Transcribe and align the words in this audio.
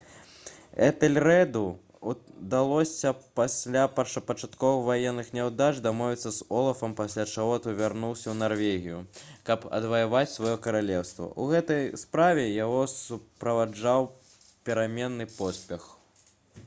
этэльрэду 0.85 1.59
ўдалося 2.11 3.09
пасля 3.39 3.81
першапачатковых 3.97 4.79
ваенных 4.87 5.27
няўдач 5.37 5.75
дамовіцца 5.87 6.31
з 6.37 6.47
олафам 6.61 6.95
пасля 7.01 7.25
чаго 7.33 7.59
той 7.65 7.77
вярнуўся 7.81 8.25
ў 8.31 8.35
нарвегію 8.39 9.01
каб 9.51 9.67
адваяваць 9.81 10.29
сваё 10.37 10.53
каралеўства 10.65 11.27
у 11.43 11.45
гэтай 11.53 11.85
справе 12.05 12.47
яго 12.55 12.79
суправаджаў 12.97 14.09
пераменны 14.71 15.29
поспех 15.39 15.87